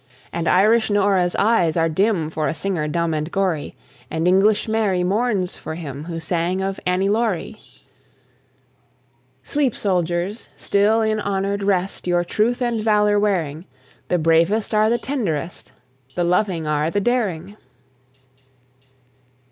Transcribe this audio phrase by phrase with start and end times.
[0.33, 3.75] And Irish Nora's eyes are dim For a singer, dumb and gory;
[4.09, 7.61] And English Mary mourns for him Who sang of "Annie Laurie."
[9.43, 10.49] Sleep, soldiers!
[10.55, 13.65] still in honoured rest Your truth and valour wearing:
[14.07, 15.71] The bravest are the tenderest,
[16.15, 17.55] The loving are the daring.